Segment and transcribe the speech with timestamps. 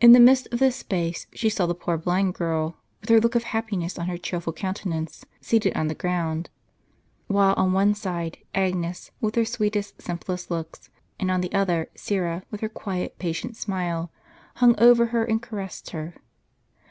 [0.00, 3.34] In the midst of this space she saw the poor blind girl, with her look
[3.34, 6.48] of happiness on her cheerful countenance, seated on the gi ound;
[7.28, 10.88] Avhile on one side, Agnes, with her sweetest simple looks,
[11.18, 14.10] and on the other, Syra, with her quiet patient smile,
[14.54, 16.14] hung over her and caressed her.